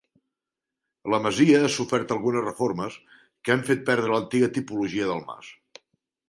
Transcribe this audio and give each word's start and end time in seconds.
La 1.13 1.19
masia 1.25 1.59
ha 1.65 1.69
sofert 1.75 2.13
algunes 2.15 2.45
reformes 2.45 2.97
que 3.19 3.55
han 3.57 3.63
fet 3.69 3.85
perdre 3.91 4.11
l'antiga 4.15 4.51
tipologia 4.57 5.11
del 5.13 5.23
mas. 5.29 5.53